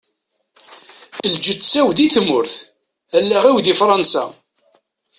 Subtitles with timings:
[1.33, 2.55] Lǧetta-w di tmurt,
[3.17, 4.23] allaɣ-iw di Fransa.